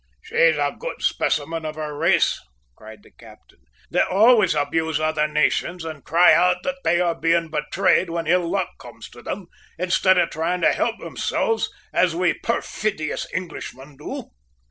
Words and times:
"She's 0.23 0.57
a 0.57 0.75
good 0.79 1.03
specimen 1.03 1.63
of 1.63 1.75
her 1.75 1.95
race," 1.95 2.41
cried 2.75 3.03
the 3.03 3.11
captain. 3.11 3.59
"They 3.91 4.01
always 4.01 4.55
abuse 4.55 4.99
other 4.99 5.27
nations 5.27 5.85
and 5.85 6.03
cry 6.03 6.33
out 6.33 6.63
that 6.63 6.77
they 6.83 6.99
are 6.99 7.13
betrayed 7.13 8.09
when 8.09 8.25
ill 8.25 8.49
luck 8.49 8.71
comes 8.79 9.07
to 9.11 9.21
them, 9.21 9.45
instead 9.77 10.17
of 10.17 10.31
trying 10.31 10.61
to 10.61 10.73
help 10.73 10.97
themselves, 10.97 11.69
as 11.93 12.15
we 12.15 12.33
perfidious 12.33 13.27
Englishmen 13.31 13.95
do." 13.97 14.31